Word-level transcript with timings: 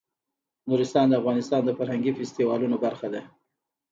نورستان 0.69 1.05
د 1.09 1.13
افغانستان 1.21 1.61
د 1.65 1.69
فرهنګي 1.77 2.11
فستیوالونو 2.17 2.75
برخه 2.85 3.07
ده. 3.13 3.21